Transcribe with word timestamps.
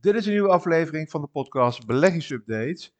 Dit 0.00 0.14
is 0.14 0.26
een 0.26 0.32
nieuwe 0.32 0.48
aflevering 0.48 1.10
van 1.10 1.20
de 1.20 1.26
podcast 1.26 1.86
Beleggingsupdate. 1.86 2.90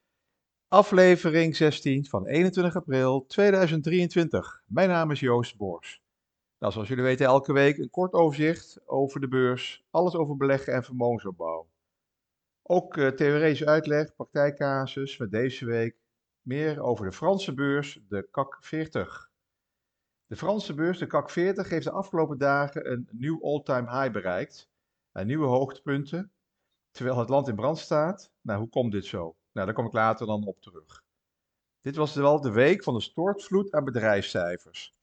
Aflevering 0.68 1.56
16 1.56 2.06
van 2.06 2.26
21 2.26 2.76
april 2.76 3.26
2023. 3.26 4.62
Mijn 4.66 4.88
naam 4.88 5.10
is 5.10 5.20
Joost 5.20 5.56
Bors. 5.56 6.02
Nou, 6.58 6.72
zoals 6.72 6.88
jullie 6.88 7.04
weten, 7.04 7.26
elke 7.26 7.52
week 7.52 7.78
een 7.78 7.90
kort 7.90 8.12
overzicht 8.12 8.80
over 8.88 9.20
de 9.20 9.28
beurs. 9.28 9.84
Alles 9.90 10.14
over 10.14 10.36
beleggen 10.36 10.72
en 10.72 10.84
vermogensopbouw. 10.84 11.68
Ook 12.62 12.96
uh, 12.96 13.08
theoretische 13.08 13.66
uitleg, 13.66 14.14
praktijkcasus 14.14 15.18
met 15.18 15.30
deze 15.30 15.64
week 15.66 15.96
meer 16.40 16.82
over 16.82 17.04
de 17.04 17.12
Franse 17.12 17.54
beurs, 17.54 18.00
de 18.08 18.28
CAC 18.30 18.58
40. 18.60 19.30
De 20.26 20.36
Franse 20.36 20.74
beurs, 20.74 20.98
de 20.98 21.06
CAC 21.06 21.30
40, 21.30 21.68
heeft 21.68 21.84
de 21.84 21.90
afgelopen 21.90 22.38
dagen 22.38 22.90
een 22.90 23.08
nieuw 23.12 23.42
all-time 23.42 24.00
high 24.00 24.12
bereikt. 24.12 24.70
En 25.12 25.26
nieuwe 25.26 25.46
hoogtepunten, 25.46 26.32
terwijl 26.90 27.18
het 27.18 27.28
land 27.28 27.48
in 27.48 27.54
brand 27.54 27.78
staat. 27.78 28.32
Nou, 28.40 28.58
hoe 28.58 28.68
komt 28.68 28.92
dit 28.92 29.04
zo? 29.04 29.36
Nou, 29.52 29.66
daar 29.66 29.74
kom 29.74 29.86
ik 29.86 29.92
later 29.92 30.26
dan 30.26 30.46
op 30.46 30.60
terug. 30.60 31.04
Dit 31.80 31.96
was 31.96 32.14
wel 32.14 32.40
de 32.40 32.50
week 32.50 32.82
van 32.82 32.94
de 32.94 33.00
stortvloed 33.00 33.72
aan 33.72 33.84
bedrijfscijfers. 33.84 34.94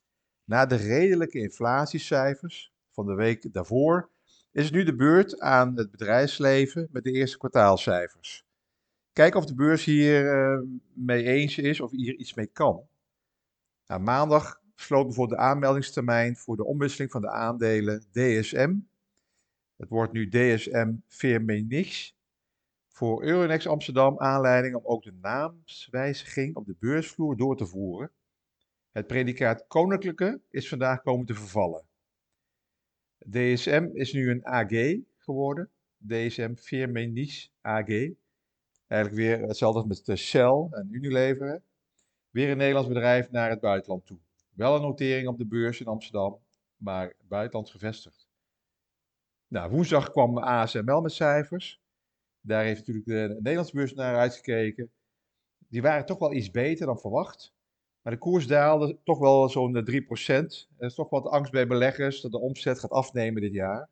Na 0.44 0.66
de 0.66 0.76
redelijke 0.76 1.40
inflatiecijfers 1.40 2.74
van 2.92 3.06
de 3.06 3.14
week 3.14 3.54
daarvoor 3.54 4.10
is 4.52 4.64
het 4.64 4.74
nu 4.74 4.84
de 4.84 4.96
beurt 4.96 5.40
aan 5.40 5.78
het 5.78 5.92
bedrijfsleven 5.92 6.88
met 6.92 7.04
de 7.04 7.12
eerste 7.12 7.38
kwartaalcijfers. 7.38 8.46
Kijk 9.14 9.36
of 9.36 9.46
de 9.46 9.56
beurs 9.56 9.84
hier 9.84 10.36
uh, 10.36 10.62
mee 10.94 11.24
eens 11.24 11.58
is 11.58 11.82
of 11.82 11.92
hier 11.92 12.16
iets 12.16 12.34
mee 12.34 12.48
kan. 12.48 12.88
Nou, 13.88 14.02
maandag 14.02 14.62
sloot 14.76 15.06
bijvoorbeeld 15.06 15.40
de 15.40 15.46
aanmeldingstermijn 15.46 16.36
voor 16.36 16.56
de 16.56 16.66
omwisseling 16.66 17.12
van 17.12 17.22
de 17.22 17.30
aandelen 17.30 18.06
DSM. 18.12 18.76
Het 19.78 19.90
wordt 19.90 20.14
nu 20.14 20.30
DSM 20.30 20.94
Firmenich. 21.08 22.12
Voor 22.88 23.24
Euronext 23.24 23.68
Amsterdam 23.68 24.20
aanleiding 24.20 24.76
om 24.76 24.86
ook 24.86 25.04
de 25.04 25.14
naamswijziging 25.22 26.56
op 26.56 26.66
de 26.66 26.76
beursvloer 26.80 27.38
door 27.38 27.58
te 27.58 27.66
voeren. 27.66 28.12
Het 28.92 29.08
predicaat 29.08 29.68
koninklijke 29.68 30.42
is 30.50 30.70
vandaag 30.70 31.02
komen 31.02 31.26
te 31.26 31.34
vervallen. 31.34 31.86
DSM 33.30 33.90
is 33.94 34.14
nu 34.14 34.30
een 34.30 34.46
AG 34.46 34.98
geworden. 35.18 35.70
DSM 36.08 36.56
Firmenich 36.56 37.48
AG. 37.62 37.88
Eigenlijk 38.88 39.22
weer 39.22 39.42
hetzelfde 39.42 39.88
met 39.88 40.18
Shell 40.18 40.68
en 40.70 40.88
Unilever. 40.92 41.62
Weer 42.30 42.50
een 42.50 42.58
Nederlands 42.58 42.90
bedrijf 42.90 43.32
naar 43.32 43.50
het 43.50 43.60
buitenland 43.60 44.06
toe. 44.06 44.20
Wel 44.54 44.76
een 44.76 44.82
notering 44.82 45.28
op 45.28 45.38
de 45.38 45.46
beurs 45.46 45.80
in 45.80 45.88
Amsterdam, 45.88 46.40
maar 46.78 47.14
buitenlands 47.28 47.72
gevestigd. 47.72 48.17
Nou, 49.48 49.72
woensdag 49.72 50.12
kwam 50.12 50.38
ASML 50.38 51.02
met 51.02 51.12
cijfers. 51.12 51.82
Daar 52.42 52.64
heeft 52.64 52.80
natuurlijk 52.80 53.06
de 53.06 53.36
Nederlandse 53.36 53.76
beurs 53.76 53.94
naar 53.94 54.18
uitgekeken. 54.18 54.92
Die 55.68 55.82
waren 55.82 56.06
toch 56.06 56.20
wel 56.20 56.34
iets 56.34 56.52
beter 56.52 56.86
dan 56.86 57.00
verwacht. 57.00 57.56
Maar 58.02 58.14
de 58.14 58.20
koers 58.20 58.48
daalde 58.48 59.00
toch 59.04 59.20
wel 59.20 59.50
zo'n 59.50 59.74
3%. 59.74 60.68
Er 60.78 60.86
is 60.86 60.96
toch 60.96 61.10
wat 61.10 61.26
angst 61.26 61.52
bij 61.52 61.68
beleggers 61.68 62.22
dat 62.22 62.32
de 62.32 62.40
omzet 62.40 62.80
gaat 62.80 62.92
afnemen 62.92 63.42
dit 63.42 63.54
jaar. 63.54 63.90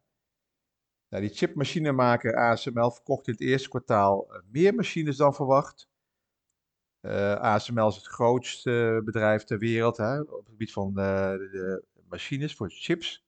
Nou, 1.10 1.24
die 1.24 1.36
chipmachinemaker 1.36 2.36
ASML 2.36 2.92
verkocht 2.92 3.28
in 3.28 3.34
het 3.34 3.42
eerste 3.42 3.70
kwartaal 3.70 4.34
eh, 4.34 4.42
meer 4.52 4.76
machines 4.76 5.18
dan 5.18 5.34
verwacht. 5.36 5.90
Eh, 7.00 7.36
ASML 7.36 7.88
is 7.88 7.96
het 7.96 8.08
grootste 8.08 9.02
bedrijf 9.06 9.44
ter 9.44 9.58
wereld 9.58 9.98
hè, 9.98 10.20
op 10.20 10.30
het 10.38 10.50
gebied 10.50 10.72
van 10.72 10.94
de 10.94 11.84
machines 12.10 12.56
voor 12.56 12.70
chips. 12.72 13.26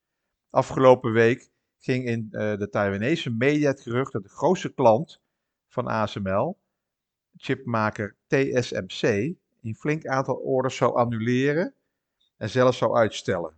Afgelopen 0.49 1.11
week 1.11 1.49
ging 1.79 2.05
in 2.05 2.27
de 2.29 2.67
Taiwanese 2.71 3.29
media 3.29 3.69
het 3.69 3.81
gerucht 3.81 4.11
dat 4.11 4.23
de 4.23 4.29
grootste 4.29 4.73
klant 4.73 5.21
van 5.67 5.87
ASML, 5.87 6.57
chipmaker 7.37 8.15
TSMC, 8.27 9.35
een 9.61 9.75
flink 9.75 10.05
aantal 10.05 10.35
orders 10.35 10.75
zou 10.75 10.95
annuleren 10.95 11.73
en 12.37 12.49
zelfs 12.49 12.77
zou 12.77 12.95
uitstellen. 12.95 13.57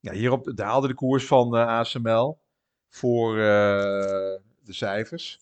Ja, 0.00 0.12
hierop 0.12 0.56
daalde 0.56 0.88
de 0.88 0.94
koers 0.94 1.26
van 1.26 1.54
ASML 1.54 2.40
voor 2.88 3.36
uh, 3.36 3.42
de 4.60 4.72
cijfers. 4.72 5.40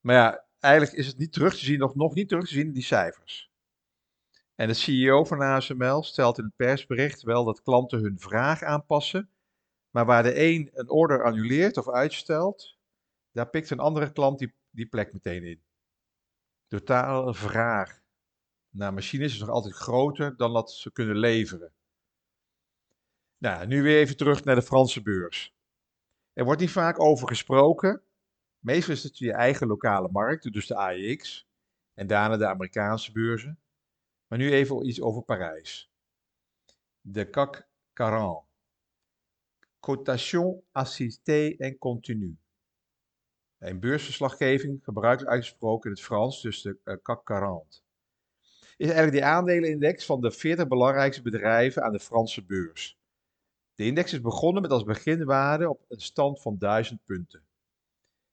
Maar 0.00 0.14
ja, 0.14 0.44
eigenlijk 0.58 0.94
is 0.94 1.06
het 1.06 1.18
niet 1.18 1.32
terug 1.32 1.54
te 1.54 1.64
zien, 1.64 1.78
nog, 1.78 1.94
nog 1.94 2.14
niet 2.14 2.28
terug 2.28 2.46
te 2.46 2.54
zien 2.54 2.66
in 2.66 2.72
die 2.72 2.82
cijfers. 2.82 3.52
En 4.54 4.68
de 4.68 4.74
CEO 4.74 5.24
van 5.24 5.40
ASML 5.40 6.02
stelt 6.02 6.38
in 6.38 6.44
het 6.44 6.56
persbericht 6.56 7.22
wel 7.22 7.44
dat 7.44 7.62
klanten 7.62 8.00
hun 8.00 8.18
vraag 8.18 8.62
aanpassen, 8.62 9.28
maar 9.94 10.06
waar 10.06 10.22
de 10.22 10.40
een 10.42 10.70
een 10.72 10.90
order 10.90 11.24
annuleert 11.24 11.76
of 11.76 11.88
uitstelt, 11.88 12.78
daar 13.30 13.48
pikt 13.48 13.70
een 13.70 13.78
andere 13.78 14.12
klant 14.12 14.38
die, 14.38 14.54
die 14.70 14.86
plek 14.86 15.12
meteen 15.12 15.44
in. 15.44 15.62
Totale 16.66 17.34
vraag 17.34 18.02
naar 18.70 18.94
machines 18.94 19.32
is 19.32 19.38
nog 19.38 19.48
altijd 19.48 19.74
groter 19.74 20.36
dan 20.36 20.52
dat 20.52 20.72
ze 20.72 20.92
kunnen 20.92 21.16
leveren. 21.16 21.72
Nou, 23.38 23.66
nu 23.66 23.82
weer 23.82 23.98
even 23.98 24.16
terug 24.16 24.44
naar 24.44 24.54
de 24.54 24.62
Franse 24.62 25.02
beurs. 25.02 25.56
Er 26.32 26.44
wordt 26.44 26.60
niet 26.60 26.70
vaak 26.70 27.00
over 27.00 27.28
gesproken. 27.28 28.02
Meestal 28.58 28.94
is 28.94 29.02
het 29.02 29.18
je 29.18 29.32
eigen 29.32 29.66
lokale 29.66 30.08
markt, 30.10 30.52
dus 30.52 30.66
de 30.66 30.76
AEX. 30.76 31.48
En 31.94 32.06
daarna 32.06 32.36
de 32.36 32.46
Amerikaanse 32.46 33.12
beurzen. 33.12 33.60
Maar 34.26 34.38
nu 34.38 34.52
even 34.52 34.86
iets 34.86 35.00
over 35.00 35.22
Parijs. 35.22 35.90
De 37.00 37.30
CAC 37.30 37.68
40. 37.92 38.53
Cotation 39.84 40.62
assistée 40.72 41.56
en 41.56 41.78
continue. 41.78 42.36
Een 43.58 43.80
beursverslaggeving, 43.80 44.84
gebruikelijk 44.84 45.32
uitgesproken 45.32 45.90
in 45.90 45.96
het 45.96 46.04
Frans, 46.04 46.42
dus 46.42 46.62
de 46.62 46.78
uh, 46.84 46.94
CAC 47.02 47.26
40. 47.26 47.82
Is 48.76 48.86
eigenlijk 48.86 49.16
de 49.16 49.24
aandelenindex 49.24 50.04
van 50.04 50.20
de 50.20 50.30
40 50.30 50.68
belangrijkste 50.68 51.22
bedrijven 51.22 51.82
aan 51.82 51.92
de 51.92 52.00
Franse 52.00 52.44
beurs. 52.44 52.98
De 53.74 53.84
index 53.84 54.12
is 54.12 54.20
begonnen 54.20 54.62
met 54.62 54.70
als 54.70 54.84
beginwaarde 54.84 55.68
op 55.68 55.84
een 55.88 56.00
stand 56.00 56.42
van 56.42 56.58
1000 56.58 57.04
punten. 57.04 57.42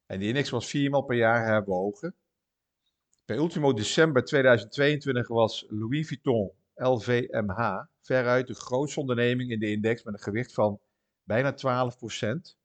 En 0.06 0.20
die 0.20 0.28
index 0.28 0.50
was 0.50 0.68
viermaal 0.68 1.04
per 1.04 1.18
jaar 1.18 1.46
herwogen. 1.46 2.16
Bij 3.26 3.36
ultimo 3.38 3.74
december 3.74 4.24
2022 4.24 5.28
was 5.28 5.66
Louis 5.70 6.08
Vuitton 6.08 6.52
LVMH 6.76 7.86
veruit 8.02 8.48
de 8.48 8.54
grootste 8.54 9.00
onderneming 9.00 9.52
in 9.52 9.60
de 9.60 9.72
index 9.72 10.04
met 10.04 10.14
een 10.14 10.20
gewicht 10.20 10.54
van 10.54 10.80
bijna 11.24 11.54
12%, 11.54 12.58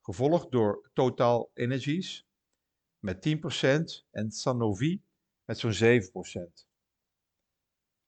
gevolgd 0.00 0.50
door 0.50 0.90
Total 0.92 1.50
Energies 1.54 2.26
met 2.98 3.28
10% 4.00 4.06
en 4.10 4.30
Sanofi 4.30 5.02
met 5.44 5.58
zo'n 5.58 5.72
7%. 5.72 6.66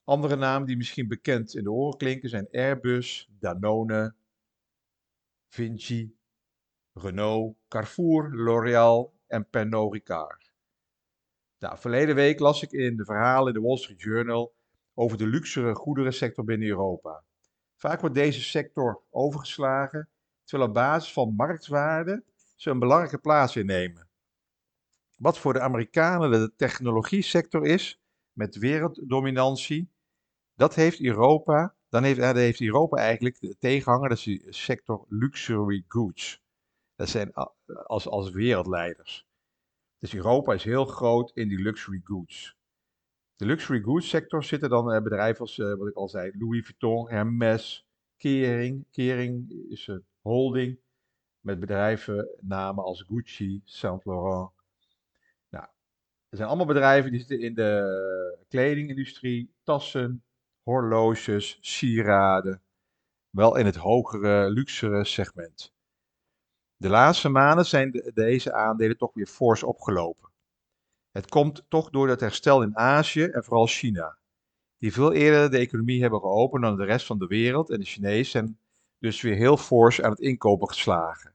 Andere 0.05 0.37
namen 0.37 0.67
die 0.67 0.77
misschien 0.77 1.09
bekend 1.09 1.55
in 1.55 1.63
de 1.63 1.71
oren 1.71 1.99
klinken 1.99 2.29
zijn 2.29 2.49
Airbus, 2.51 3.29
Danone, 3.39 4.15
Vinci, 5.49 6.17
Renault, 6.93 7.57
Carrefour, 7.69 8.31
L'Oréal 8.35 9.15
en 9.27 9.51
Pernod 9.51 9.93
Ricard. 9.93 10.53
Nou, 11.59 11.79
verleden 11.79 12.15
week 12.15 12.39
las 12.39 12.63
ik 12.63 12.73
in 12.73 12.97
de 12.97 13.05
verhalen 13.05 13.55
in 13.55 13.61
de 13.61 13.67
Wall 13.67 13.77
Street 13.77 14.01
Journal 14.01 14.55
over 14.95 15.19
de 15.19 15.27
luxere 15.27 15.75
goederensector 15.75 16.45
binnen 16.45 16.69
Europa. 16.69 17.25
Vaak 17.87 18.01
wordt 18.01 18.15
deze 18.15 18.43
sector 18.43 19.03
overgeslagen, 19.11 20.09
terwijl 20.45 20.69
op 20.69 20.75
basis 20.75 21.13
van 21.13 21.35
marktwaarde 21.35 22.25
ze 22.57 22.71
een 22.71 22.79
belangrijke 22.79 23.19
plaats 23.19 23.57
innemen. 23.57 24.09
Wat 25.17 25.39
voor 25.39 25.53
de 25.53 25.61
Amerikanen 25.61 26.31
de 26.31 26.53
technologie 26.57 27.23
sector 27.23 27.67
is, 27.67 28.01
met 28.33 28.57
werelddominantie, 28.57 29.91
dat 30.55 30.75
heeft 30.75 31.01
Europa, 31.01 31.75
dan 31.89 32.03
heeft, 32.03 32.21
dan 32.21 32.37
heeft 32.37 32.61
Europa 32.61 32.97
eigenlijk 32.97 33.41
de 33.41 33.57
tegenhanger, 33.59 34.09
dat 34.09 34.19
is 34.19 34.25
de 34.25 34.53
sector 34.53 35.05
luxury 35.09 35.85
goods. 35.89 36.43
Dat 36.95 37.09
zijn 37.09 37.33
als, 37.87 38.09
als 38.09 38.31
wereldleiders. 38.31 39.27
Dus 39.99 40.15
Europa 40.15 40.53
is 40.53 40.65
heel 40.65 40.85
groot 40.85 41.31
in 41.35 41.49
die 41.49 41.63
luxury 41.63 42.01
goods. 42.05 42.57
De 43.37 43.47
luxury 43.47 43.81
goods 43.81 44.09
sector 44.09 44.45
zitten 44.45 44.69
dan 44.69 44.95
uh, 44.95 45.03
bedrijven 45.03 45.41
als, 45.41 45.59
uh, 45.59 45.75
wat 45.75 45.89
ik 45.89 45.95
al 45.95 46.09
zei, 46.09 46.33
Louis 46.39 46.65
Vuitton, 46.65 47.11
Hermes, 47.11 47.87
Kering. 48.17 48.87
Kering 48.91 49.65
is 49.69 49.87
een 49.87 50.05
holding 50.21 50.79
met 51.41 51.61
bedrijven 51.61 52.29
namen 52.41 52.85
als 52.85 53.03
Gucci, 53.03 53.61
Saint 53.65 54.05
Laurent. 54.05 54.51
Nou, 55.49 55.65
er 56.29 56.37
zijn 56.37 56.49
allemaal 56.49 56.67
bedrijven 56.67 57.11
die 57.11 57.21
zitten 57.21 57.41
in 57.41 57.55
de 57.55 58.45
kledingindustrie, 58.49 59.55
tassen, 59.63 60.25
horloges, 60.63 61.59
sieraden. 61.61 62.63
Wel 63.31 63.57
in 63.57 63.67
het 63.67 63.77
hogere, 63.77 64.51
luxere 64.51 65.05
segment. 65.05 65.75
De 66.77 66.89
laatste 66.89 67.29
maanden 67.29 67.67
zijn 67.67 68.11
deze 68.15 68.53
aandelen 68.53 68.97
toch 68.97 69.15
weer 69.15 69.27
fors 69.27 69.63
opgelopen. 69.63 70.31
Het 71.17 71.29
komt 71.29 71.65
toch 71.69 71.91
door 71.91 72.09
het 72.09 72.21
herstel 72.21 72.63
in 72.63 72.77
Azië 72.77 73.25
en 73.25 73.45
vooral 73.45 73.67
China, 73.67 74.19
die 74.79 74.93
veel 74.93 75.13
eerder 75.13 75.51
de 75.51 75.59
economie 75.59 76.01
hebben 76.01 76.21
geopend 76.21 76.63
dan 76.63 76.77
de 76.77 76.85
rest 76.85 77.07
van 77.07 77.19
de 77.19 77.27
wereld 77.27 77.71
en 77.71 77.79
de 77.79 77.85
Chinezen 77.85 78.31
zijn 78.31 78.59
dus 78.99 79.21
weer 79.21 79.35
heel 79.35 79.57
fors 79.57 80.03
aan 80.03 80.11
het 80.11 80.21
inkopen 80.21 80.69
geslagen. 80.69 81.35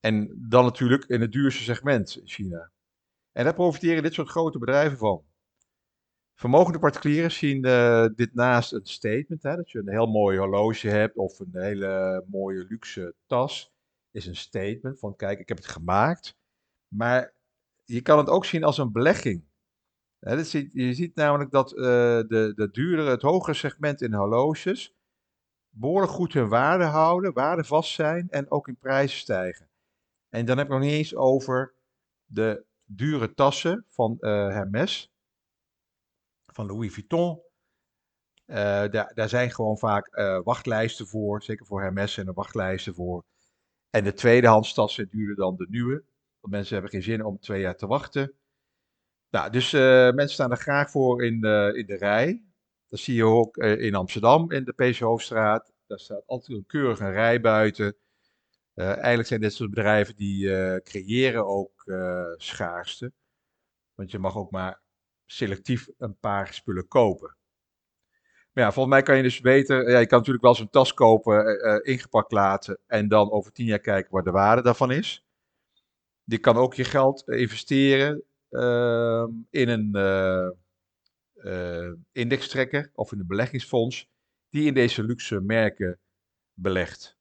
En 0.00 0.46
dan 0.48 0.64
natuurlijk 0.64 1.04
in 1.04 1.20
het 1.20 1.32
duurste 1.32 1.62
segment 1.62 2.16
in 2.16 2.28
China. 2.28 2.70
En 3.32 3.44
daar 3.44 3.54
profiteren 3.54 4.02
dit 4.02 4.14
soort 4.14 4.28
grote 4.28 4.58
bedrijven 4.58 4.98
van. 4.98 5.24
Vermogende 6.34 6.78
particulieren 6.78 7.32
zien 7.32 7.66
uh, 7.66 8.06
dit 8.14 8.34
naast 8.34 8.72
een 8.72 8.86
statement, 8.86 9.42
hè, 9.42 9.56
dat 9.56 9.70
je 9.70 9.78
een 9.78 9.88
heel 9.88 10.06
mooi 10.06 10.38
horloge 10.38 10.88
hebt 10.88 11.16
of 11.16 11.38
een 11.38 11.50
hele 11.52 12.24
mooie 12.30 12.66
luxe 12.68 13.14
tas, 13.26 13.72
is 14.10 14.26
een 14.26 14.36
statement 14.36 14.98
van 14.98 15.16
kijk, 15.16 15.38
ik 15.38 15.48
heb 15.48 15.56
het 15.56 15.66
gemaakt. 15.66 16.36
Maar 16.88 17.36
je 17.88 18.02
kan 18.02 18.18
het 18.18 18.28
ook 18.28 18.44
zien 18.44 18.64
als 18.64 18.78
een 18.78 18.92
belegging. 18.92 19.46
Je 20.72 20.94
ziet 20.94 21.14
namelijk 21.14 21.50
dat 21.50 21.72
uh, 21.72 21.78
de, 21.78 22.52
de 22.54 22.68
duurdere, 22.72 23.10
het 23.10 23.22
hogere 23.22 23.56
segment 23.56 24.02
in 24.02 24.14
horloges 24.14 24.94
behoorlijk 25.70 26.12
goed 26.12 26.32
hun 26.32 26.48
waarde 26.48 26.84
houden, 26.84 27.32
waarde 27.32 27.64
vast 27.64 27.92
zijn 27.92 28.30
en 28.30 28.50
ook 28.50 28.68
in 28.68 28.76
prijs 28.76 29.18
stijgen. 29.18 29.68
En 30.28 30.44
dan 30.44 30.56
heb 30.56 30.66
ik 30.66 30.72
nog 30.72 30.80
niet 30.80 30.92
eens 30.92 31.14
over 31.14 31.74
de 32.24 32.64
dure 32.84 33.34
tassen 33.34 33.84
van 33.88 34.16
uh, 34.20 34.30
Hermes, 34.30 35.12
van 36.46 36.66
Louis 36.66 36.92
Vuitton. 36.92 37.40
Uh, 38.46 38.56
daar, 38.56 39.12
daar, 39.14 39.28
zijn 39.28 39.50
gewoon 39.50 39.78
vaak 39.78 40.16
wachtlijsten 40.44 41.06
voor, 41.06 41.42
zeker 41.42 41.66
voor 41.66 41.80
Hermes 41.82 42.16
en 42.16 42.26
er 42.26 42.34
wachtlijsten 42.34 42.94
voor. 42.94 43.24
En 43.90 44.04
de 44.04 44.12
tweedehands 44.12 44.74
tassen 44.74 45.08
duurder 45.08 45.36
dan 45.36 45.56
de 45.56 45.66
nieuwe, 45.70 46.04
mensen 46.50 46.72
hebben 46.72 46.90
geen 46.92 47.02
zin 47.02 47.24
om 47.24 47.38
twee 47.38 47.60
jaar 47.60 47.76
te 47.76 47.86
wachten. 47.86 48.32
Nou, 49.30 49.50
dus 49.50 49.72
mensen 49.72 50.28
staan 50.28 50.50
er 50.50 50.56
graag 50.56 50.90
voor 50.90 51.24
in, 51.24 51.34
in 51.74 51.86
de 51.86 51.96
rij. 51.98 52.42
Dat 52.88 52.98
zie 52.98 53.14
je 53.14 53.24
ook 53.24 53.56
in 53.56 53.94
Amsterdam, 53.94 54.50
in 54.50 54.64
de 54.64 54.72
PC 54.72 54.98
Hoofdstraat. 54.98 55.72
Daar 55.86 55.98
staat 55.98 56.26
altijd 56.26 56.58
een 56.58 56.66
keurige 56.66 57.10
rij 57.10 57.40
buiten. 57.40 57.96
Eigenlijk 58.74 59.28
zijn 59.28 59.40
dit 59.40 59.52
soort 59.52 59.70
bedrijven 59.70 60.16
die 60.16 60.48
creëren 60.82 61.46
ook 61.46 61.82
uh, 61.84 62.24
schaarste. 62.36 63.12
Want 63.94 64.10
je 64.10 64.18
mag 64.18 64.36
ook 64.36 64.50
maar 64.50 64.80
selectief 65.26 65.88
een 65.98 66.18
paar 66.18 66.54
spullen 66.54 66.88
kopen. 66.88 67.36
Maar 68.52 68.64
ja, 68.64 68.72
volgens 68.72 68.94
mij 68.94 69.04
kan 69.04 69.16
je 69.16 69.22
dus 69.22 69.40
beter. 69.40 69.90
Ja, 69.90 69.98
je 69.98 70.06
kan 70.06 70.18
natuurlijk 70.18 70.44
wel 70.44 70.54
zo'n 70.54 70.70
tas 70.70 70.94
kopen, 70.94 71.84
ingepakt 71.84 72.32
laten. 72.32 72.78
En 72.86 73.08
dan 73.08 73.30
over 73.30 73.52
tien 73.52 73.66
jaar 73.66 73.78
kijken 73.78 74.12
waar 74.12 74.22
de 74.22 74.30
waarde 74.30 74.62
daarvan 74.62 74.90
is. 74.90 75.27
Je 76.28 76.38
kan 76.38 76.56
ook 76.56 76.74
je 76.74 76.84
geld 76.84 77.28
investeren 77.28 78.22
ehm, 78.48 79.30
in 79.50 79.68
een 79.68 79.96
indextrekker 82.12 82.90
of 82.94 83.12
in 83.12 83.20
een 83.20 83.26
beleggingsfonds. 83.26 84.08
Die 84.50 84.66
in 84.66 84.74
deze 84.74 85.02
luxe 85.02 85.40
merken 85.40 85.98
belegt. 86.54 87.18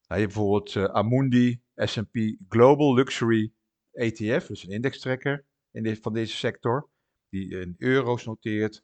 Je 0.00 0.14
hebt 0.14 0.34
bijvoorbeeld 0.34 0.74
uh, 0.74 0.84
Amundi 0.84 1.60
S&P 1.74 2.36
Global 2.48 2.94
Luxury 2.94 3.52
ETF, 3.92 4.46
dus 4.46 4.64
een 4.64 4.70
indextrekker 4.70 5.44
in 5.70 5.96
van 5.96 6.12
deze 6.12 6.36
sector, 6.36 6.88
die 7.28 7.60
in 7.60 7.74
euro's 7.78 8.24
noteert. 8.24 8.82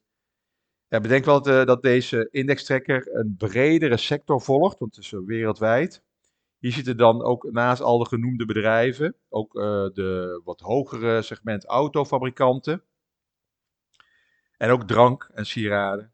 Ja, 0.89 1.01
bedenk 1.01 1.25
wel 1.25 1.43
dat, 1.43 1.67
dat 1.67 1.83
deze 1.83 2.29
indextrekker 2.31 3.17
een 3.17 3.35
bredere 3.39 3.97
sector 3.97 4.41
volgt, 4.41 4.79
want 4.79 4.97
het 4.97 5.05
is 5.05 5.11
wereldwijd. 5.11 6.03
Hier 6.59 6.73
zitten 6.73 6.97
dan 6.97 7.23
ook 7.23 7.51
naast 7.51 7.83
al 7.83 7.99
de 7.99 8.07
genoemde 8.07 8.47
bedrijven, 8.47 9.17
ook 9.29 9.55
uh, 9.55 9.63
de 9.93 10.41
wat 10.45 10.61
hogere 10.61 11.23
segment 11.23 11.65
autofabrikanten. 11.65 12.83
En 14.57 14.71
ook 14.71 14.83
drank 14.83 15.31
en 15.35 15.47
sieraden. 15.47 16.13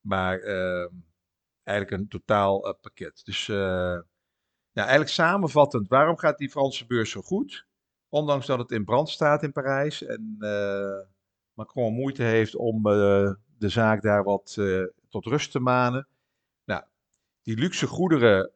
Maar 0.00 0.38
ehm, 0.38 0.94
eigenlijk 1.62 2.02
een 2.02 2.08
totaal 2.08 2.76
pakket. 2.80 3.22
Dus 3.24 3.46
nou, 3.46 4.88
eigenlijk 4.88 5.10
samenvattend, 5.10 5.88
waarom 5.88 6.18
gaat 6.18 6.38
die 6.38 6.50
Franse 6.50 6.86
beurs 6.86 7.10
zo 7.10 7.22
goed? 7.22 7.66
Ondanks 8.08 8.46
dat 8.46 8.58
het 8.58 8.70
in 8.70 8.84
brand 8.84 9.08
staat 9.08 9.42
in 9.42 9.52
Parijs 9.52 10.02
en 10.02 10.36
Macron 11.52 11.94
moeite 11.94 12.22
heeft 12.22 12.56
om 12.56 12.82
de 12.82 13.68
zaak 13.68 14.02
daar 14.02 14.24
wat 14.24 14.58
tot 15.08 15.26
rust 15.26 15.50
te 15.50 15.60
manen. 15.60 16.08
Nou, 16.64 16.82
die 17.42 17.56
luxe 17.56 17.86
goederen, 17.86 18.52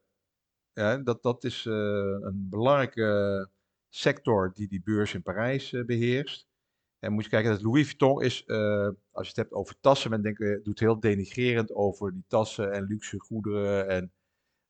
ja, 0.72 0.96
dat, 0.96 1.22
dat 1.22 1.44
is 1.44 1.64
een 1.64 2.46
belangrijke 2.50 3.48
sector 3.88 4.52
die 4.54 4.68
die 4.68 4.82
beurs 4.84 5.14
in 5.14 5.22
Parijs 5.22 5.70
beheerst. 5.86 6.48
En 6.98 7.12
moet 7.12 7.24
je 7.24 7.30
kijken, 7.30 7.50
dat 7.50 7.62
Louis 7.62 7.86
Vuitton 7.86 8.22
is, 8.22 8.48
als 9.10 9.26
je 9.26 9.28
het 9.28 9.36
hebt 9.36 9.52
over 9.52 9.74
tassen, 9.80 10.10
men 10.10 10.22
denkt, 10.22 10.64
doet 10.64 10.80
heel 10.80 11.00
denigrerend 11.00 11.74
over 11.74 12.12
die 12.12 12.24
tassen 12.28 12.72
en 12.72 12.84
luxe 12.84 13.18
goederen 13.18 13.88
en 13.88 14.12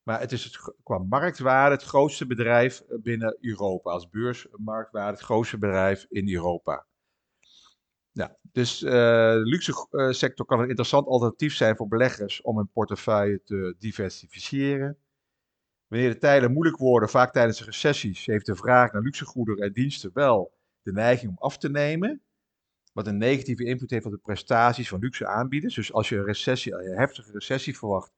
maar 0.03 0.21
het 0.21 0.33
is 0.33 0.61
qua 0.83 0.99
marktwaarde 0.99 1.75
het 1.75 1.85
grootste 1.85 2.27
bedrijf 2.27 2.81
eh, 2.81 2.99
binnen 2.99 3.37
Europa. 3.41 3.91
Als 3.91 4.09
beursmarktwaarde 4.09 5.17
het 5.17 5.25
grootste 5.25 5.59
bedrijf 5.59 6.07
in 6.09 6.35
Europa. 6.35 6.87
Ja, 8.13 8.37
dus 8.53 8.79
de 8.79 9.41
luxe 9.45 9.73
sector 10.11 10.47
kan 10.47 10.61
een 10.61 10.69
interessant 10.69 11.07
alternatief 11.07 11.55
zijn 11.55 11.77
voor 11.77 11.89
beleggers 11.89 12.43
om 12.43 12.57
hun 12.57 12.71
portefeuille 12.73 13.43
te 13.45 13.75
diversificeren. 13.79 14.99
Wanneer 15.91 16.11
de 16.11 16.19
tijden 16.19 16.53
moeilijk 16.53 16.77
worden, 16.77 17.09
vaak 17.09 17.33
tijdens 17.33 17.59
de 17.59 17.65
recessies, 17.65 18.27
heeft 18.27 18.47
de 18.47 18.55
vraag 18.55 18.93
naar 18.93 19.03
luxegoederen 19.03 19.65
en 19.65 19.73
diensten 19.73 20.11
wel 20.15 20.53
de 20.83 20.93
neiging 20.93 21.31
om 21.31 21.39
af 21.39 21.59
te 21.59 21.71
nemen. 21.71 22.23
Wat 22.93 23.07
een 23.07 23.19
negatieve 23.19 23.65
invloed 23.65 23.91
heeft 23.91 24.05
op 24.05 24.13
de 24.13 24.19
prestaties 24.19 24.89
van 24.89 25.01
luxe 25.01 25.27
aanbieders. 25.27 25.75
Dus 25.75 25.93
als 25.93 26.09
je 26.09 26.17
een 26.17 26.25
recessie, 26.25 26.73
een 26.75 26.99
heftige 26.99 27.33
recessie 27.33 27.79
verwacht, 27.79 28.13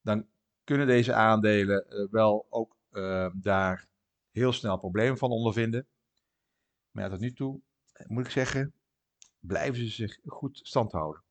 dan 0.00 0.26
kunnen 0.64 0.86
deze 0.86 1.12
aandelen 1.12 1.86
uh, 1.88 2.10
wel 2.10 2.46
ook 2.50 2.76
uh, 2.92 3.30
daar 3.34 3.86
heel 4.30 4.52
snel 4.52 4.78
problemen 4.78 5.18
van 5.18 5.30
ondervinden. 5.30 5.86
Maar 6.90 7.10
tot 7.10 7.20
nu 7.20 7.32
toe 7.32 7.60
eh, 7.92 8.06
moet 8.06 8.24
ik 8.24 8.30
zeggen, 8.30 8.74
blijven 9.38 9.76
ze 9.76 9.88
zich 9.88 10.18
goed 10.26 10.60
stand 10.62 10.92
houden. 10.92 11.22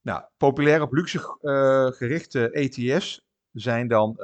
Nou, 0.00 0.24
populair 0.36 0.82
op 0.82 0.92
luxe 0.92 1.18
gerichte 1.92 2.50
ETF's 2.50 3.25
zijn 3.60 3.88
dan 3.88 4.18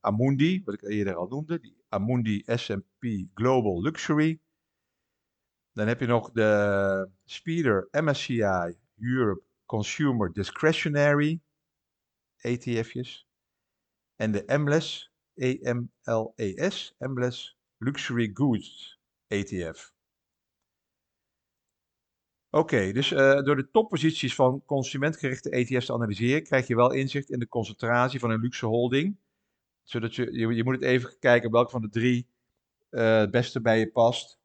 Amundi, 0.00 0.62
wat 0.64 0.74
ik 0.74 0.82
eerder 0.82 1.14
al 1.14 1.28
noemde, 1.28 1.60
die 1.60 1.76
Amundi 1.88 2.42
S&P 2.46 3.06
Global 3.34 3.82
Luxury. 3.82 4.40
Dan 5.72 5.86
heb 5.86 6.00
je 6.00 6.06
nog 6.06 6.30
de 6.32 7.08
Speeder 7.24 7.88
MSCI 7.90 8.76
Europe 8.98 9.42
Consumer 9.66 10.32
Discretionary 10.32 11.40
ETF'jes. 12.36 13.26
En 14.16 14.32
de 14.32 14.44
EMLES, 14.44 15.12
E-M-L-E-S, 15.34 16.94
EMLES 16.98 17.58
Luxury 17.78 18.30
Goods 18.34 19.00
ETF. 19.26 19.93
Oké, 22.54 22.92
dus 22.92 23.10
uh, 23.10 23.42
door 23.42 23.56
de 23.56 23.70
topposities 23.70 24.34
van 24.34 24.62
consumentgerichte 24.66 25.50
ETF's 25.50 25.86
te 25.86 25.92
analyseren, 25.92 26.42
krijg 26.42 26.66
je 26.66 26.76
wel 26.76 26.92
inzicht 26.92 27.30
in 27.30 27.38
de 27.38 27.48
concentratie 27.48 28.20
van 28.20 28.30
een 28.30 28.40
luxe 28.40 28.66
holding. 28.66 29.16
Zodat 29.82 30.14
je, 30.14 30.32
je, 30.54 30.64
moet 30.64 30.74
het 30.74 30.84
even 30.84 31.18
kijken 31.18 31.50
welke 31.50 31.70
van 31.70 31.80
de 31.80 31.88
drie 31.88 32.26
uh, 32.90 33.16
het 33.18 33.30
beste 33.30 33.60
bij 33.60 33.78
je 33.78 33.90
past. 33.90 34.38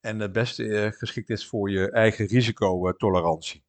En 0.00 0.18
het 0.18 0.32
beste 0.32 0.64
uh, 0.64 0.90
geschikt 0.90 1.30
is 1.30 1.46
voor 1.46 1.70
je 1.70 1.90
eigen 1.90 2.26
risicotolerantie. 2.26 3.62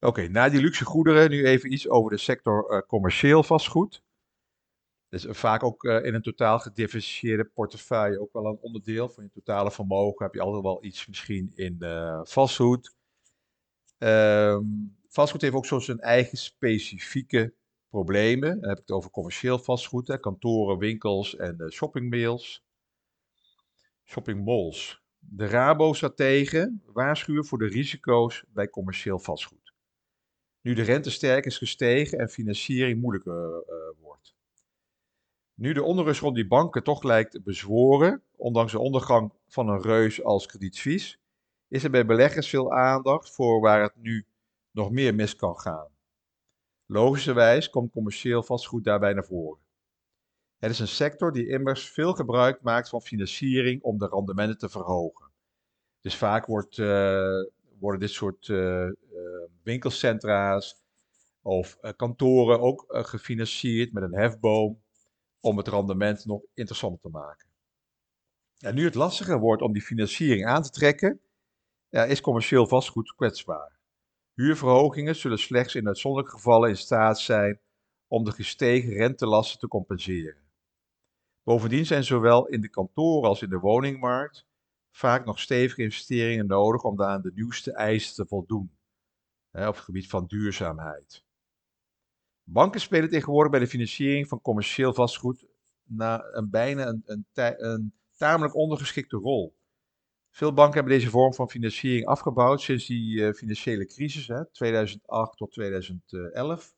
Oké, 0.00 0.28
na 0.28 0.48
die 0.48 0.60
luxe 0.60 0.84
goederen 0.84 1.30
nu 1.30 1.46
even 1.46 1.72
iets 1.72 1.88
over 1.88 2.10
de 2.10 2.18
sector 2.18 2.84
commercieel 2.86 3.42
vastgoed. 3.42 4.02
Dus 5.12 5.24
uh, 5.24 5.32
vaak 5.32 5.62
ook 5.62 5.84
uh, 5.84 6.04
in 6.04 6.14
een 6.14 6.22
totaal 6.22 6.58
gediversifieerde 6.58 7.44
portefeuille 7.44 8.20
ook 8.20 8.32
wel 8.32 8.46
een 8.46 8.58
onderdeel 8.60 9.08
van 9.08 9.24
je 9.24 9.30
totale 9.30 9.70
vermogen. 9.70 10.24
Heb 10.24 10.34
je 10.34 10.40
altijd 10.40 10.62
wel 10.62 10.84
iets 10.84 11.06
misschien 11.06 11.52
in 11.54 11.76
vastgoed. 12.22 12.94
Um, 13.98 14.96
vastgoed 15.08 15.42
heeft 15.42 15.54
ook 15.54 15.66
zo 15.66 15.78
zijn 15.78 16.00
eigen 16.00 16.38
specifieke 16.38 17.54
problemen. 17.88 18.60
Dan 18.60 18.68
heb 18.68 18.78
ik 18.78 18.86
het 18.86 18.96
over 18.96 19.10
commercieel 19.10 19.58
vastgoed, 19.58 20.08
hè, 20.08 20.18
kantoren, 20.18 20.78
winkels 20.78 21.36
en 21.36 21.72
shoppingmalls. 21.72 22.64
Shoppingmalls. 24.04 25.02
De 25.18 25.46
Rabo-strategen 25.46 26.82
waarschuwen 26.86 27.44
voor 27.44 27.58
de 27.58 27.68
risico's 27.68 28.44
bij 28.48 28.68
commercieel 28.68 29.18
vastgoed 29.18 29.62
nu 30.62 30.74
de 30.74 30.82
rente 30.82 31.10
sterk 31.10 31.44
is 31.44 31.58
gestegen 31.58 32.18
en 32.18 32.28
financiering 32.28 33.00
moeilijker 33.00 33.64
uh, 33.68 34.00
wordt. 34.00 34.34
Nu 35.62 35.72
de 35.72 35.82
onrust 35.82 36.20
rond 36.20 36.34
die 36.34 36.46
banken 36.46 36.82
toch 36.82 37.02
lijkt 37.02 37.42
bezworen, 37.42 38.22
ondanks 38.36 38.72
de 38.72 38.78
ondergang 38.78 39.32
van 39.48 39.68
een 39.68 39.82
reus 39.82 40.22
als 40.24 40.46
kredietvies, 40.46 41.20
is 41.68 41.84
er 41.84 41.90
bij 41.90 42.06
beleggers 42.06 42.48
veel 42.48 42.72
aandacht 42.72 43.30
voor 43.30 43.60
waar 43.60 43.82
het 43.82 43.96
nu 43.96 44.26
nog 44.70 44.90
meer 44.90 45.14
mis 45.14 45.36
kan 45.36 45.58
gaan. 45.58 45.88
Logischerwijs 46.86 47.70
komt 47.70 47.92
commercieel 47.92 48.42
vastgoed 48.42 48.84
daarbij 48.84 49.12
naar 49.12 49.24
voren. 49.24 49.60
Het 50.58 50.70
is 50.70 50.78
een 50.78 50.88
sector 50.88 51.32
die 51.32 51.48
immers 51.48 51.90
veel 51.90 52.12
gebruik 52.12 52.62
maakt 52.62 52.88
van 52.88 53.02
financiering 53.02 53.82
om 53.82 53.98
de 53.98 54.08
rendementen 54.08 54.58
te 54.58 54.68
verhogen. 54.68 55.30
Dus 56.00 56.16
vaak 56.16 56.46
wordt, 56.46 56.78
uh, 56.78 57.44
worden 57.78 58.00
dit 58.00 58.10
soort 58.10 58.48
uh, 58.48 58.90
winkelcentra's 59.62 60.82
of 61.42 61.78
kantoren 61.96 62.60
ook 62.60 62.84
gefinancierd 62.88 63.92
met 63.92 64.02
een 64.02 64.14
hefboom 64.14 64.81
om 65.42 65.56
het 65.56 65.68
rendement 65.68 66.24
nog 66.24 66.42
interessanter 66.54 67.00
te 67.00 67.08
maken. 67.08 67.48
En 68.58 68.74
nu 68.74 68.84
het 68.84 68.94
lastiger 68.94 69.38
wordt 69.38 69.62
om 69.62 69.72
die 69.72 69.82
financiering 69.82 70.46
aan 70.46 70.62
te 70.62 70.70
trekken, 70.70 71.20
is 71.90 72.20
commercieel 72.20 72.66
vastgoed 72.66 73.14
kwetsbaar. 73.14 73.80
Huurverhogingen 74.34 75.16
zullen 75.16 75.38
slechts 75.38 75.74
in 75.74 75.86
uitzonderlijke 75.86 76.36
gevallen 76.36 76.68
in 76.68 76.76
staat 76.76 77.20
zijn 77.20 77.60
om 78.06 78.24
de 78.24 78.32
gestegen 78.32 78.92
rentelasten 78.92 79.58
te 79.58 79.68
compenseren. 79.68 80.42
Bovendien 81.42 81.86
zijn 81.86 82.04
zowel 82.04 82.46
in 82.46 82.60
de 82.60 82.68
kantoren 82.68 83.28
als 83.28 83.42
in 83.42 83.48
de 83.48 83.58
woningmarkt 83.58 84.46
vaak 84.90 85.24
nog 85.24 85.38
stevige 85.40 85.82
investeringen 85.82 86.46
nodig 86.46 86.82
om 86.82 87.02
aan 87.02 87.22
de 87.22 87.32
nieuwste 87.34 87.72
eisen 87.72 88.14
te 88.14 88.26
voldoen 88.26 88.76
op 89.52 89.60
het 89.60 89.78
gebied 89.78 90.08
van 90.08 90.26
duurzaamheid. 90.26 91.24
Banken 92.52 92.80
spelen 92.80 93.08
tegenwoordig 93.08 93.50
bij 93.50 93.60
de 93.60 93.66
financiering 93.66 94.28
van 94.28 94.40
commercieel 94.40 94.94
vastgoed 94.94 95.46
na 95.82 96.24
een 96.32 96.50
bijna 96.50 96.86
een, 96.86 97.02
een, 97.04 97.26
een 97.64 97.94
tamelijk 98.16 98.54
ondergeschikte 98.54 99.16
rol. 99.16 99.56
Veel 100.30 100.52
banken 100.52 100.74
hebben 100.74 100.92
deze 100.92 101.10
vorm 101.10 101.34
van 101.34 101.50
financiering 101.50 102.06
afgebouwd 102.06 102.60
sinds 102.60 102.86
die 102.86 103.16
uh, 103.16 103.32
financiële 103.32 103.86
crisis, 103.86 104.26
hè, 104.28 104.50
2008 104.50 105.36
tot 105.36 105.52
2011. 105.52 106.74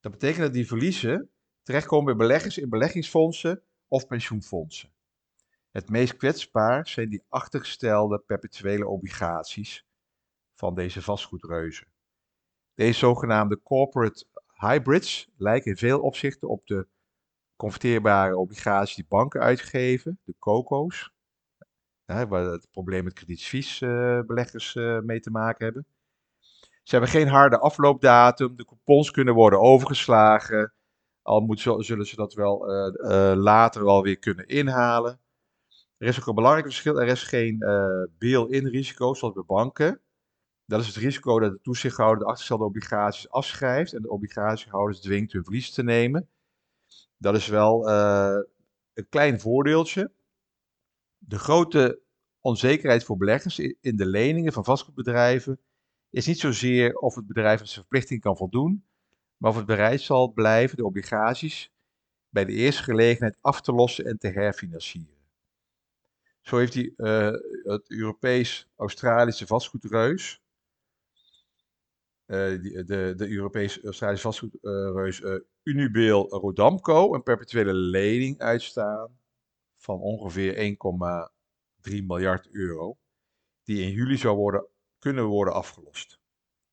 Dat 0.00 0.12
betekent 0.12 0.42
dat 0.42 0.52
die 0.52 0.66
verliezen 0.66 1.30
terechtkomen 1.62 2.16
bij 2.16 2.26
beleggers 2.26 2.58
in 2.58 2.68
beleggingsfondsen 2.68 3.62
of 3.88 4.06
pensioenfondsen. 4.06 4.92
Het 5.70 5.88
meest 5.88 6.16
kwetsbaar 6.16 6.88
zijn 6.88 7.08
die 7.08 7.22
achtergestelde 7.28 8.18
perpetuele 8.18 8.86
obligaties 8.86 9.86
van 10.54 10.74
deze 10.74 11.02
vastgoedreuzen. 11.02 11.86
Deze 12.74 12.98
zogenaamde 12.98 13.62
corporate 13.62 14.26
hybrids 14.60 15.28
lijken 15.36 15.70
in 15.70 15.76
veel 15.76 16.00
opzichten 16.00 16.48
op 16.48 16.66
de 16.66 16.86
converteerbare 17.56 18.36
obligaties 18.36 18.94
die 18.94 19.06
banken 19.08 19.40
uitgeven, 19.40 20.18
de 20.24 20.34
COCO's, 20.38 21.12
waar 22.06 22.44
het 22.44 22.68
probleem 22.70 23.04
met 23.04 23.12
kredietviesbeleggers 23.12 24.74
uh, 24.74 25.00
mee 25.00 25.20
te 25.20 25.30
maken 25.30 25.64
hebben. 25.64 25.86
Ze 26.82 26.96
hebben 26.96 27.10
geen 27.10 27.28
harde 27.28 27.58
afloopdatum, 27.58 28.56
de 28.56 28.64
coupons 28.64 29.10
kunnen 29.10 29.34
worden 29.34 29.60
overgeslagen, 29.60 30.72
al 31.22 31.40
moet, 31.40 31.60
zullen 31.60 32.06
ze 32.06 32.16
dat 32.16 32.34
wel 32.34 32.70
uh, 32.70 32.94
uh, 32.94 33.36
later 33.36 33.84
wel 33.84 34.02
weer 34.02 34.18
kunnen 34.18 34.46
inhalen. 34.46 35.20
Er 35.96 36.06
is 36.06 36.20
ook 36.20 36.26
een 36.26 36.34
belangrijk 36.34 36.66
verschil, 36.66 37.00
er 37.00 37.08
is 37.08 37.22
geen 37.22 37.58
bail-in 38.18 38.66
risico 38.66 39.14
zoals 39.14 39.34
bij 39.34 39.44
banken. 39.46 40.00
Dat 40.70 40.80
is 40.80 40.86
het 40.86 40.96
risico 40.96 41.38
dat 41.38 41.52
de 41.52 41.60
toezichthouder 41.60 42.18
de 42.18 42.24
achtergestelde 42.24 42.64
obligaties 42.64 43.30
afschrijft 43.30 43.92
en 43.92 44.02
de 44.02 44.10
obligatiehouders 44.10 45.00
dwingt 45.00 45.32
hun 45.32 45.44
verlies 45.44 45.70
te 45.70 45.82
nemen. 45.82 46.28
Dat 47.16 47.34
is 47.34 47.46
wel 47.46 47.90
een 48.94 49.08
klein 49.08 49.40
voordeeltje. 49.40 50.12
De 51.18 51.38
grote 51.38 52.00
onzekerheid 52.40 53.04
voor 53.04 53.16
beleggers 53.16 53.58
in 53.58 53.96
de 53.96 54.06
leningen 54.06 54.52
van 54.52 54.64
vastgoedbedrijven 54.64 55.60
is 56.10 56.26
niet 56.26 56.38
zozeer 56.38 56.94
of 56.94 57.14
het 57.14 57.26
bedrijf 57.26 57.60
aan 57.60 57.66
zijn 57.66 57.80
verplichting 57.80 58.20
kan 58.20 58.36
voldoen, 58.36 58.84
maar 59.36 59.50
of 59.50 59.56
het 59.56 59.66
bereid 59.66 60.00
zal 60.00 60.32
blijven 60.32 60.76
de 60.76 60.84
obligaties 60.84 61.72
bij 62.28 62.44
de 62.44 62.52
eerste 62.52 62.82
gelegenheid 62.82 63.36
af 63.40 63.60
te 63.60 63.72
lossen 63.72 64.04
en 64.04 64.18
te 64.18 64.28
herfinancieren. 64.28 65.18
Zo 66.40 66.56
heeft 66.56 66.72
die, 66.72 66.94
uh, 66.96 67.30
het 67.62 67.90
Europees-Australische 67.90 69.46
vastgoedreus, 69.46 70.40
die, 72.30 72.84
de, 72.84 73.12
de 73.16 73.28
Europees-Australische 73.28 74.26
vastgoedreus 74.26 75.20
uh, 75.20 75.34
Unibail 75.62 76.28
Rodamco 76.28 77.14
een 77.14 77.22
perpetuele 77.22 77.72
lening 77.72 78.38
uitstaan 78.38 79.18
van 79.76 80.00
ongeveer 80.00 80.76
1,3 81.88 82.04
miljard 82.06 82.48
euro, 82.50 82.98
die 83.62 83.82
in 83.82 83.90
juli 83.90 84.16
zou 84.16 84.36
worden, 84.36 84.66
kunnen 84.98 85.24
worden 85.24 85.54
afgelost 85.54 86.20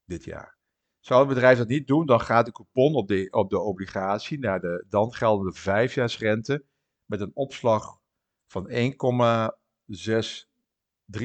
dit 0.05 0.23
jaar. 0.23 0.57
Zou 0.99 1.25
het 1.25 1.33
bedrijf 1.33 1.57
dat 1.57 1.67
niet 1.67 1.87
doen, 1.87 2.05
dan 2.05 2.21
gaat 2.21 2.45
de 2.45 2.51
coupon 2.51 2.95
op 2.95 3.07
de, 3.07 3.27
op 3.31 3.49
de 3.49 3.59
obligatie 3.59 4.39
naar 4.39 4.59
de 4.59 4.85
dan 4.89 5.13
geldende 5.13 5.53
vijfjaarsrente 5.53 6.65
met 7.05 7.21
een 7.21 7.31
opslag 7.33 7.99
van 8.47 8.69
1,6 8.69 8.75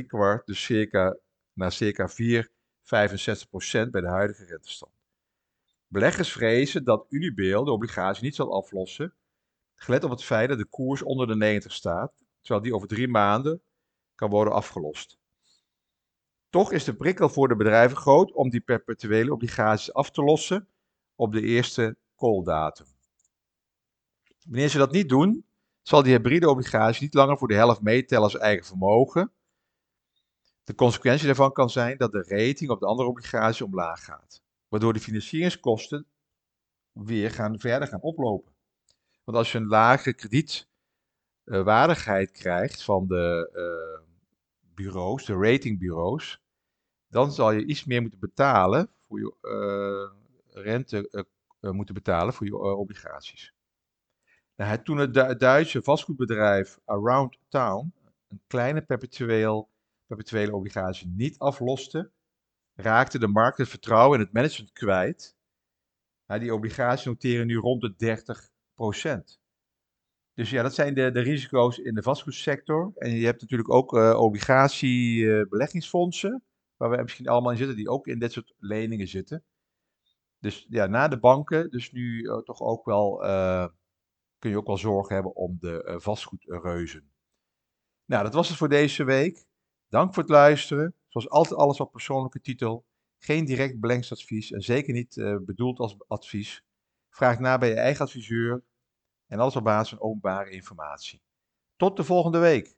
kwart, 0.07 0.47
dus 0.47 0.65
circa, 0.65 1.19
naar 1.53 1.73
circa 1.73 2.09
4,65% 2.83 3.91
bij 3.91 4.01
de 4.01 4.09
huidige 4.09 4.45
rentestand. 4.45 4.93
Beleggers 5.87 6.33
vrezen 6.33 6.85
dat 6.85 7.07
Unibail 7.09 7.65
de 7.65 7.71
obligatie 7.71 8.25
niet 8.25 8.35
zal 8.35 8.55
aflossen 8.55 9.15
gelet 9.83 10.05
op 10.05 10.11
het 10.11 10.25
feit 10.25 10.49
dat 10.49 10.59
de 10.59 10.65
koers 10.65 11.03
onder 11.03 11.27
de 11.27 11.37
90 11.37 11.73
staat, 11.73 12.13
terwijl 12.41 12.65
die 12.65 12.75
over 12.75 12.89
drie 12.89 13.09
maanden 13.09 13.63
kan 14.15 14.31
worden 14.31 14.53
afgelost. 14.53 15.19
Toch 16.51 16.73
is 16.73 16.85
de 16.85 16.95
prikkel 16.95 17.29
voor 17.29 17.49
de 17.49 17.57
bedrijven 17.57 17.97
groot 17.97 18.33
om 18.33 18.51
die 18.51 18.61
perpetuele 18.61 19.33
obligaties 19.33 19.93
af 19.93 20.11
te 20.11 20.23
lossen 20.23 20.69
op 21.15 21.33
de 21.33 21.41
eerste 21.41 21.97
call-datum. 22.17 22.87
Wanneer 24.45 24.69
ze 24.69 24.79
dat 24.79 24.93
niet 24.93 25.09
doen, 25.09 25.45
zal 25.83 26.03
die 26.03 26.13
hybride 26.13 26.51
obligatie 26.51 27.03
niet 27.03 27.15
langer 27.15 27.39
voor 27.39 27.49
de 27.49 27.55
helft 27.55 27.81
meetellen 27.81 28.25
als 28.25 28.39
eigen 28.39 28.67
vermogen. 28.67 29.33
De 30.65 30.75
consequentie 30.75 31.27
daarvan 31.27 31.53
kan 31.53 31.71
zijn 31.71 31.97
dat 31.97 32.13
de 32.13 32.23
rating 32.23 32.71
op 32.71 32.81
de 32.81 32.87
andere 32.87 33.09
obligatie 33.09 33.65
omlaag 33.65 34.05
gaat, 34.05 34.43
waardoor 34.69 34.93
de 34.93 35.01
financieringskosten 35.01 36.07
weer 36.93 37.31
gaan, 37.31 37.61
verder 37.61 37.89
gaan 37.89 38.01
oplopen. 38.01 38.53
Want 39.25 39.37
als 39.37 39.53
je 39.53 39.59
een 39.59 39.67
lage 39.67 40.13
kredietwaardigheid 40.13 42.31
krijgt 42.31 42.83
van 42.83 43.07
de 43.07 43.51
uh, 43.55 44.01
bureaus, 44.75 45.25
de 45.25 45.35
ratingbureaus, 45.35 46.43
dan 47.09 47.33
zal 47.33 47.53
je 47.53 47.65
iets 47.65 47.85
meer 47.85 48.01
moeten 48.01 48.21
betalen 48.21 48.91
voor 49.09 49.19
je 49.19 49.35
uh, 49.43 50.11
rente 50.63 51.27
uh, 51.61 51.71
moeten 51.71 51.95
betalen 51.95 52.35
voor 52.35 52.47
je 52.47 52.57
obligaties. 52.57 53.55
Nou, 54.57 54.83
toen 54.83 54.99
het 54.99 55.15
du 55.15 55.37
Duitse 55.37 55.83
vastgoedbedrijf 55.83 56.79
Around 56.85 57.39
Town 57.49 57.93
een 58.29 58.43
kleine 58.47 58.83
perpetueel, 58.83 59.71
perpetuele 60.17 60.57
obligatie 60.57 61.09
niet 61.09 61.39
afloste, 61.39 62.11
raakte 62.75 63.19
de 63.19 63.29
markt 63.29 63.59
het 63.59 63.69
vertrouwen 63.69 64.19
in 64.19 64.25
het 64.25 64.35
management 64.35 64.73
kwijt. 64.73 65.37
Nou, 66.27 66.41
die 66.41 66.55
obligaties 66.55 67.05
noteren 67.05 67.47
nu 67.47 67.57
rond 67.57 67.81
de 67.81 67.95
30% 69.37 69.41
dus 70.35 70.51
ja, 70.51 70.63
dat 70.63 70.75
zijn 70.75 70.95
de, 70.95 71.11
de 71.11 71.21
risico's 71.21 71.79
in 71.79 71.95
de 71.95 72.03
vastgoedsector. 72.03 72.93
En 72.95 73.11
je 73.11 73.25
hebt 73.25 73.41
natuurlijk 73.41 73.71
ook 73.71 73.93
uh, 73.93 74.21
obligatiebeleggingsfondsen, 74.21 76.45
waar 76.77 76.91
we 76.91 77.03
misschien 77.03 77.29
allemaal 77.29 77.51
in 77.51 77.57
zitten, 77.57 77.77
die 77.77 77.89
ook 77.89 78.07
in 78.07 78.19
dit 78.19 78.33
soort 78.33 78.55
leningen 78.59 79.09
zitten. 79.09 79.45
Dus 80.39 80.67
ja, 80.69 80.87
na 80.87 81.09
de 81.09 81.19
banken, 81.19 81.71
dus 81.71 81.93
nu 81.93 82.23
uh, 82.23 82.39
toch 82.39 82.61
ook 82.61 82.85
wel, 82.85 83.25
uh, 83.25 83.67
kun 84.39 84.51
je 84.51 84.57
ook 84.57 84.67
wel 84.67 84.79
zorgen 84.79 85.15
hebben 85.15 85.35
om 85.35 85.57
de 85.61 85.99
vastgoedreuzen. 86.01 87.11
Nou, 88.05 88.25
dat 88.25 88.35
was 88.35 88.49
het 88.49 88.59
voor 88.59 88.69
deze 88.69 89.05
week. 89.05 89.45
Dank 89.93 90.15
voor 90.15 90.23
het 90.23 90.33
luisteren. 90.33 90.95
Zoals 91.09 91.29
altijd 91.29 91.61
alles 91.61 91.81
op 91.81 91.93
persoonlijke 91.93 92.41
titel. 92.41 92.85
Geen 93.19 93.45
direct 93.45 93.81
beleggingsadvies 93.81 94.51
en 94.51 94.61
zeker 94.61 94.93
niet 94.93 95.15
bedoeld 95.45 95.79
als 95.79 95.97
advies. 96.09 96.65
Vraag 97.11 97.39
na 97.39 97.59
bij 97.59 97.69
je 97.69 97.75
eigen 97.75 98.05
adviseur 98.05 98.65
en 99.27 99.39
alles 99.39 99.57
op 99.57 99.65
basis 99.65 99.89
van 99.89 100.01
openbare 100.01 100.51
informatie. 100.51 101.23
Tot 101.77 101.97
de 101.97 102.05
volgende 102.05 102.39
week. 102.39 102.77